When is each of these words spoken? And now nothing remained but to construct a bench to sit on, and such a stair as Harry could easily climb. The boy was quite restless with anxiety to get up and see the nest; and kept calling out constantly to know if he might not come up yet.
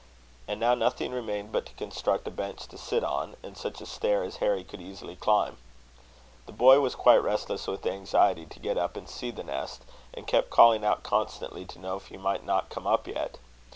And 0.47 0.59
now 0.59 0.73
nothing 0.73 1.11
remained 1.11 1.51
but 1.51 1.67
to 1.67 1.73
construct 1.75 2.27
a 2.27 2.31
bench 2.31 2.65
to 2.69 2.77
sit 2.79 3.03
on, 3.03 3.35
and 3.43 3.55
such 3.55 3.81
a 3.81 3.85
stair 3.85 4.23
as 4.23 4.37
Harry 4.37 4.63
could 4.63 4.81
easily 4.81 5.15
climb. 5.15 5.57
The 6.47 6.51
boy 6.51 6.79
was 6.79 6.95
quite 6.95 7.21
restless 7.21 7.67
with 7.67 7.85
anxiety 7.85 8.47
to 8.47 8.59
get 8.59 8.79
up 8.79 8.97
and 8.97 9.07
see 9.07 9.29
the 9.29 9.43
nest; 9.43 9.83
and 10.15 10.25
kept 10.25 10.49
calling 10.49 10.83
out 10.83 11.03
constantly 11.03 11.65
to 11.65 11.77
know 11.77 11.97
if 11.97 12.07
he 12.07 12.17
might 12.17 12.43
not 12.43 12.69
come 12.71 12.87
up 12.87 13.07
yet. 13.07 13.37